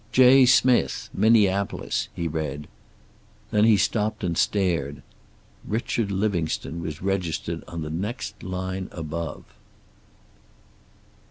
"J. 0.11 0.47
Smith, 0.47 1.11
Minneapolis," 1.13 2.09
he 2.15 2.27
read. 2.27 2.67
Then 3.51 3.65
he 3.65 3.77
stopped 3.77 4.23
and 4.23 4.35
stared. 4.35 5.03
Richard 5.63 6.11
Livingstone 6.11 6.81
was 6.81 7.03
registered 7.03 7.63
on 7.67 7.83
the 7.83 7.91
next 7.91 8.41
line 8.41 8.89
above. 8.91 9.43